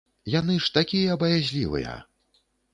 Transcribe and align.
Яны 0.35 0.55
ж 0.67 0.71
такія 0.77 1.19
баязлівыя! 1.25 1.95